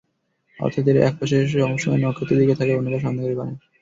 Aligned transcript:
অর্থাৎ, 0.59 0.83
এদের 0.83 0.97
একপাশ 1.01 1.29
সবসময় 1.53 2.01
নক্ষত্রের 2.01 2.39
দিকে 2.41 2.55
থাকে, 2.55 2.71
আরেকপাশ 2.73 3.03
অন্ধকারের 3.05 3.39
পানে। 3.39 3.53